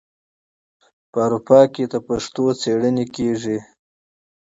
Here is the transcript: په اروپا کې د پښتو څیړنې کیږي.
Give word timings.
په 1.11 1.17
اروپا 1.25 1.61
کې 1.73 1.83
د 1.91 1.95
پښتو 2.07 2.45
څیړنې 2.61 3.05
کیږي. 3.15 3.57